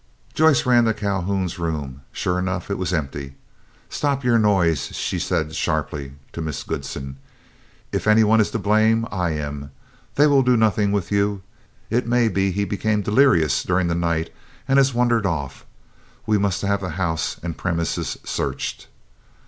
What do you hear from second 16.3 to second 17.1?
must have the